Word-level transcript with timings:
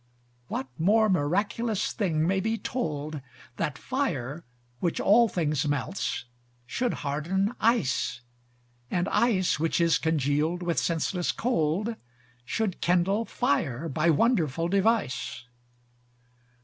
What 0.47 0.67
more 0.79 1.09
miraculous 1.09 1.91
thing 1.91 2.25
may 2.25 2.39
be 2.39 2.57
told 2.57 3.21
That 3.57 3.77
fire 3.77 4.43
which 4.79 4.99
all 4.99 5.29
things 5.29 5.67
melts, 5.67 6.25
should 6.65 6.91
harden 7.05 7.53
ice: 7.59 8.21
And 8.89 9.07
ice 9.09 9.59
which 9.59 9.79
is 9.79 9.99
congealed 9.99 10.63
with 10.63 10.79
senseless 10.79 11.31
cold, 11.31 11.95
Should 12.45 12.81
kindle 12.81 13.25
fire 13.25 13.87
by 13.87 14.09
wonderful 14.09 14.67
device? 14.69 15.43